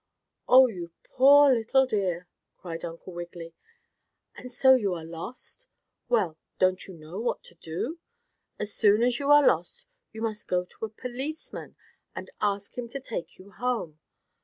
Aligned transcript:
"Oh, 0.47 0.65
you 0.65 0.89
poor 1.03 1.53
little 1.53 1.85
dear!" 1.85 2.27
cried 2.57 2.83
Uncle 2.83 3.13
Wiggily. 3.13 3.53
"And 4.35 4.51
so 4.51 4.73
you 4.73 4.95
are 4.95 5.05
lost? 5.05 5.67
Well, 6.09 6.39
don't 6.57 6.87
you 6.87 6.95
know 6.95 7.19
what 7.19 7.43
to 7.43 7.53
do? 7.53 7.99
As 8.57 8.73
soon 8.73 9.03
as 9.03 9.19
you 9.19 9.29
are 9.29 9.45
lost 9.45 9.85
you 10.11 10.23
must 10.23 10.47
go 10.47 10.65
to 10.65 10.85
a 10.85 10.89
policeman 10.89 11.75
and 12.15 12.31
ask 12.41 12.79
him 12.79 12.89
to 12.89 12.99
take 12.99 13.37
you 13.37 13.51
home. 13.51 13.99